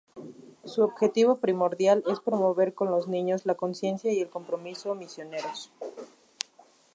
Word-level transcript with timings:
Su 0.65 0.81
objetivo 0.81 1.37
primordial 1.37 2.03
es 2.07 2.19
Promover 2.21 2.73
con 2.73 2.89
los 2.89 3.07
niños 3.07 3.45
la 3.45 3.53
conciencia 3.53 4.11
y 4.11 4.19
el 4.19 4.31
compromiso 4.31 4.95
misioneros. 4.95 5.71